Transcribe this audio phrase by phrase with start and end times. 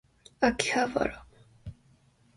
[0.39, 1.13] 秋葉原